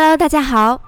[0.00, 0.80] Hello，大家好。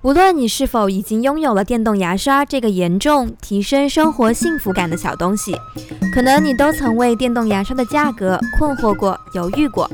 [0.00, 5.54] 无论你是否已经拥有了电动牙刷这个严重提升生活幸福感的小东西，
[6.10, 9.86] 可能你都曾为电动牙刷的价格困惑过、犹豫过。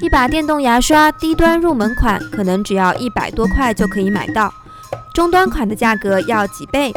[0.00, 4.54] 一把电动牙刷低端入门款可能只要一百多块就可以买到，
[5.12, 6.92] 中端款的价格要几倍。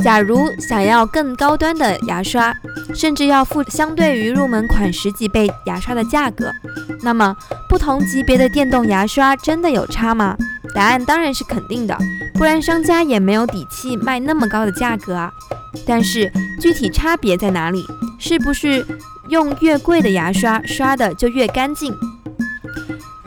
[0.00, 2.54] 假如想要更高端的牙刷，
[2.94, 6.50] 甚至要付相对于入门款十几倍牙刷的价格，
[7.02, 7.36] 那么
[7.68, 10.36] 不同级别的电动牙刷真的有差吗？
[10.74, 11.96] 答案当然是肯定的，
[12.34, 15.32] 不然商家也没有底气卖那么高的价格啊。
[15.86, 17.84] 但是具体差别在哪里？
[18.18, 18.86] 是不是
[19.28, 21.94] 用越贵的牙刷刷的就越干净？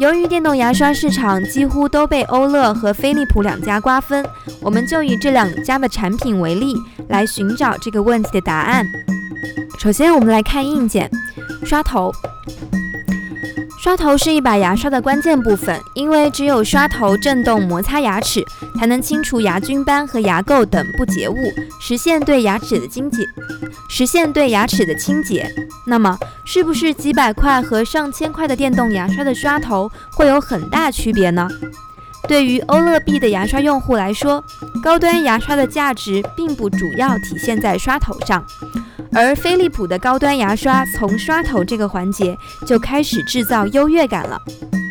[0.01, 4.25] 由于电动牙刷市场几乎都被欧乐和飞利浦两家瓜分，
[4.59, 6.73] 我们就以这两家的产品为例，
[7.09, 8.83] 来寻找这个问题的答案。
[9.77, 11.07] 首先，我们来看硬件，
[11.63, 12.11] 刷头。
[13.81, 18.45] 刷头是一把牙刷的关键部分，因为只有刷头震动摩擦牙齿，
[18.77, 21.35] 才能清除牙菌斑和牙垢等不洁物，
[21.79, 23.25] 实现对牙齿的清洁。
[23.89, 25.51] 实现对牙齿的清洁。
[25.87, 26.15] 那么，
[26.45, 31.49] 是不是几百块和上千块的电动牙刷的刷头会有很大区别呢？
[32.27, 34.43] 对于欧乐 B 的牙刷用户来说，
[34.83, 38.45] 高端牙刷的价值并不主要体现在刷头上。
[39.11, 44.41] 而飞利浦的高端牙刷从刷头这个环节就开始制造优越感了。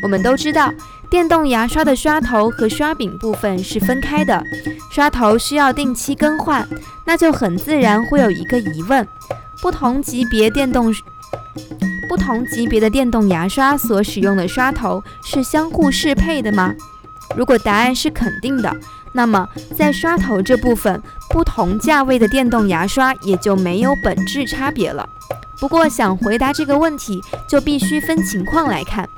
[0.02, 0.72] 我们都知道，
[1.10, 4.42] 电动牙刷的刷头和刷柄部分是分开的，
[4.90, 6.66] 刷头需要定期更换，
[7.04, 9.06] 那就很自然会有一个疑问：
[9.60, 10.94] 不同级别电动
[12.08, 16.74] 不同级别的电动牙刷所使用的刷头是相互适配的吗？
[17.36, 18.74] 如果答案是肯定的。
[19.12, 25.08] 那么，在刷头这部分，不同价位的电动牙刷也就没有本质差别了。
[25.58, 29.08] 不过，想回答这个问题，就必须分情况来看，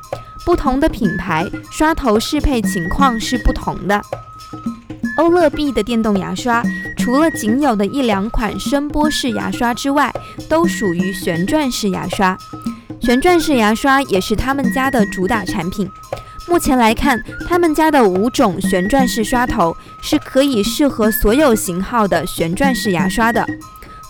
[0.45, 4.03] 不同的品牌刷头适配情况是不同的。
[5.17, 6.63] 欧乐 B 的电动牙刷，
[6.97, 10.13] 除了仅有的一两款声波式牙刷之外，
[10.49, 12.37] 都属于旋转式牙刷。
[13.01, 15.91] 旋转式牙刷也是他们家的主打产品。
[16.49, 23.47] 目前来看，他们家的五种旋转式刷头是可以适合所有型号的旋转式牙刷的。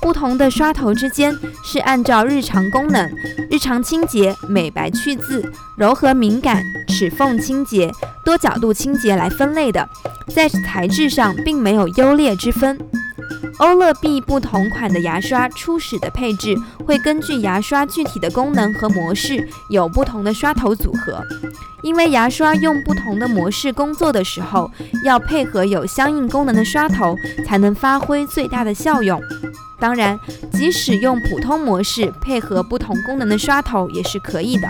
[0.01, 1.33] 不同的刷头之间
[1.63, 3.09] 是按照日常功能、
[3.49, 7.89] 日常清洁、美白去渍、柔和敏感、齿缝清洁、
[8.25, 9.89] 多角度清洁来分类的，
[10.35, 12.77] 在材质上并没有优劣之分。
[13.63, 21.25] 欧乐 B 不同款的牙刷初始的配置会根据牙刷具体的功能和模式有不同的刷头组合，
[21.81, 24.69] 因为牙刷用不同的模式工作的时候，
[25.05, 29.23] 要配合有相应功能的刷头才能发挥最大的效用。
[29.79, 30.19] 当然，
[30.53, 34.69] 即使用普通模式配合不同功能的刷头也是可以的。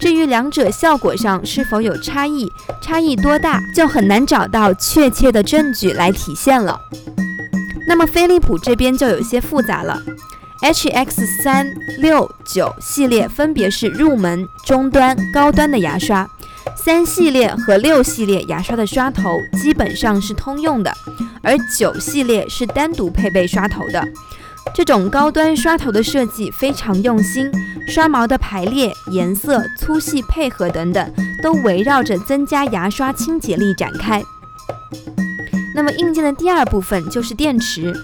[0.00, 2.50] 至于两者效果上是否有差异，
[2.80, 6.80] 差异多大，就很难找到确切的证据来体现了。
[7.86, 10.02] 那么飞利浦这边就有些复杂了
[10.60, 16.28] ，HX 三六九系列分别是入门、中端、高端的牙刷，
[16.74, 20.92] 三系列和六系列牙刷的刷头基本上是通用的，
[21.42, 24.02] 而九系列是单独配备刷头的。
[24.74, 27.50] 这种高端刷头的设计非常用心，
[27.86, 34.22] 刷毛的排列、颜色、粗细配合等等，都围绕着增加牙刷清洁力展开。
[35.76, 37.94] 那么硬件的第二部分就是电池，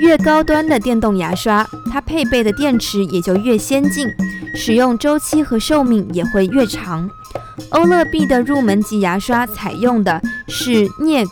[0.00, 4.08] 越高端的电动牙刷，它配备的电池也就越先进，
[4.56, 7.08] 使用周期和寿命也会越长。
[7.70, 11.24] 欧乐 B 的入门级牙刷采用的是镍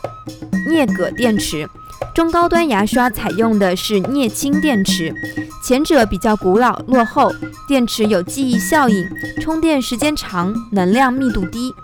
[0.65, 1.69] 镍镉电池，
[2.15, 5.13] 中高端牙刷采用的是镍氢电池，
[5.61, 7.33] 前者比较古老落后，
[7.67, 9.05] 电池有记忆效应，
[9.41, 11.75] 充电时间长，能量密度低。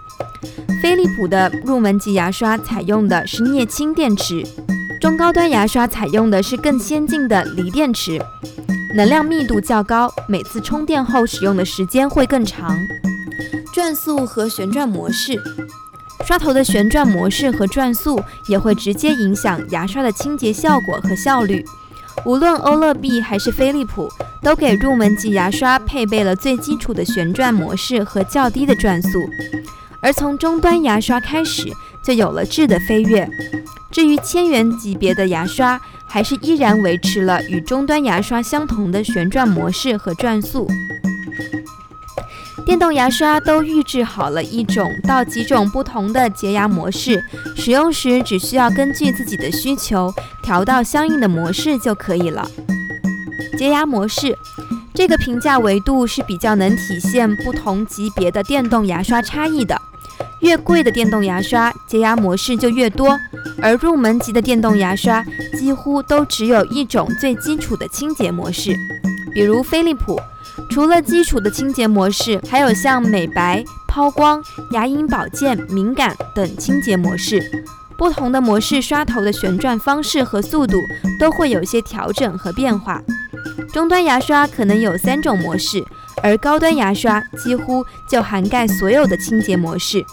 [0.81, 4.43] 飞利浦的入门级牙刷采用的是镍氢电池，
[5.01, 8.22] 中高端牙刷采用的是更先进的锂电池，
[8.93, 12.78] 能量密度较高，每次充电后使用的时间会更长。
[13.73, 15.41] 转速和旋转模式，
[16.25, 21.66] 刷头的旋转模式和转速也会直接影响牙刷的清洁效果和效率。
[22.25, 24.09] 无论欧乐 B 还是飞利浦，
[24.41, 29.28] 都给入门级牙刷配备了最基础的旋转模式和较低的转速。
[29.99, 31.72] 而从终端牙刷开始，
[32.03, 33.29] 就有了质的飞跃。
[33.91, 40.67] 至于千元级别的牙刷，还是依然维持了与终端牙刷相同的旋转模式和转速。
[42.66, 47.23] 电动牙刷都预制好了一种到几种不同的洁牙模式，
[47.55, 52.50] 使用时只需要根据自己的需求调到相应的模式就可以了。
[53.58, 54.38] 洁牙模式。
[54.93, 59.77] 这个评价维度是比较能体现不同级别的电动牙刷差异的。
[60.41, 63.17] 越贵的电动牙刷，洁牙模式就越多，
[63.61, 65.25] 而入门级的电动牙刷
[65.57, 68.75] 几乎都只有一种最基础的清洁模式。
[69.34, 70.19] 比如飞利浦，
[70.69, 77.43] 除了基础的清洁模式，还有像美白、抛光、牙龈保健、敏感等清洁模式。
[77.97, 80.78] 不同的模式刷头的旋转方式和速度
[81.19, 83.01] 都会有些调整和变化。
[83.73, 85.83] 终端牙刷可能有三种模式。
[86.23, 90.03] 而高端牙刷几乎就涵盖所有的清洁模式，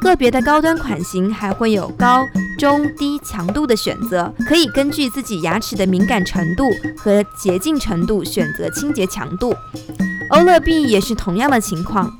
[0.00, 2.24] 个别的高端款型还会有高、
[2.58, 6.64] 中、低强度的选择，可以根据自己牙齿的敏感程度
[6.96, 9.54] 和洁净程度选择清洁强度。
[10.30, 12.12] 欧乐 B 也是同样的情况，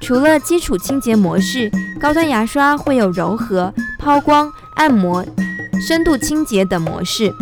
[0.00, 5.26] 除了基础清洁模式，高端牙刷会有柔和、抛光、按摩、
[5.86, 7.34] 深度清洁等模式。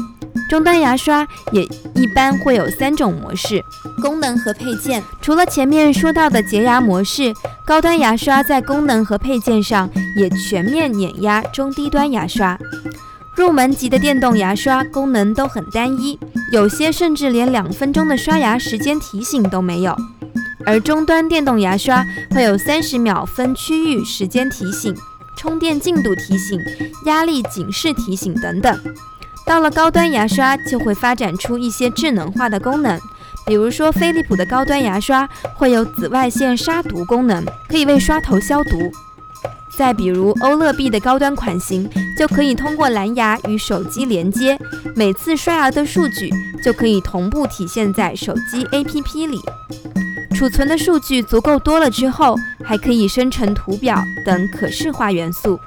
[0.48, 1.62] 中端牙刷也
[1.94, 3.62] 一般会有三种模式，
[4.04, 5.02] 功能和配件。
[5.22, 7.32] 除了前面说到的洁牙模式，
[7.64, 12.58] 高端牙刷在功能和配件上也全面碾压中低端牙刷。
[13.34, 16.18] 入门级的电动牙刷功能都很单一，
[16.52, 19.96] 有些甚至连两分钟的刷牙时间提醒都没有。
[20.66, 24.94] 而中端电动牙刷会有三十秒分区域时间提醒、
[25.34, 26.60] 充电进度提醒、
[27.06, 28.78] 压力警示提醒等等。
[29.46, 32.98] 到了高端牙刷，就会发展出一些智能化的功能，
[33.46, 38.90] 比如说飞利浦的高端牙刷会有紫外线杀毒功能，可以为刷头消毒；
[39.76, 41.88] 再比如欧乐 B 的高端款型，
[42.18, 44.58] 就可以通过蓝牙与手机连接，
[44.96, 46.30] 每次刷牙的数据
[46.62, 49.40] 就可以同步体现在手机 APP 里。
[50.34, 55.60] 储存的数据足够多了之后，还可以生成图表等可视化元素，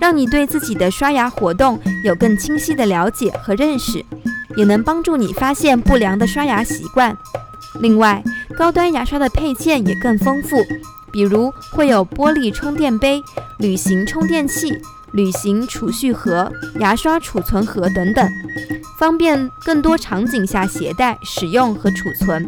[0.00, 4.02] 让你对自己的刷牙活动有更清晰的了解和认识，
[4.56, 7.16] 也能帮助你发现不良的刷牙习惯。
[7.80, 8.22] 另外，
[8.56, 10.64] 高端牙刷的配件也更丰富，
[11.12, 13.22] 比如会有玻璃充电杯、
[13.58, 14.80] 旅行充电器、
[15.12, 18.28] 旅行储蓄盒、牙刷储存盒等等，
[18.98, 22.46] 方便更多场景下携带、使用和储存。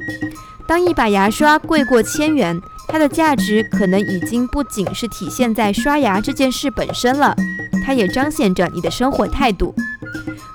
[0.66, 7.34] 当一把牙刷贵过千元，它的价值可能已经不仅是体现在刷牙这件事本身了，
[7.84, 9.74] 它也彰显着你的生活态度。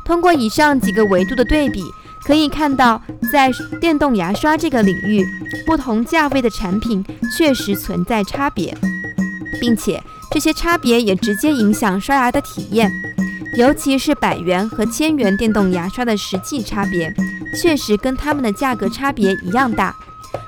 [0.03, 1.83] 通过以上几个维度的对比，
[2.24, 3.01] 可以看到，
[3.31, 5.25] 在电动牙刷这个领域，
[5.65, 7.03] 不同价位的产品
[7.38, 8.77] 确实存在差别，
[9.59, 10.01] 并且
[10.31, 12.92] 这些差别也直接影响刷牙的体验，
[13.57, 17.13] 尤其是百元和千元电动牙刷的实际差别。
[17.54, 19.94] 确实跟它们的价格差别一样大。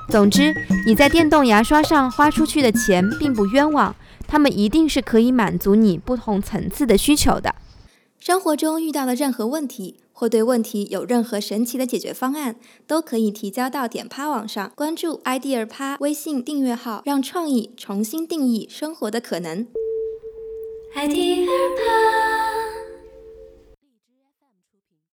[0.08, 0.54] 总之，
[0.86, 3.94] 你在电动牙刷上花出去的钱并不冤枉，
[4.26, 7.54] 它们一定是可以满足你不同层次的需求的。
[8.26, 12.56] 生活中遇到的任何问题，或对问题有任何神奇的解决方案，
[12.88, 19.68] 都可以提交到点趴网上，关注 idea 趴微信订阅号，让创意重新定义生活的可能。
[20.96, 22.53] idea 趴。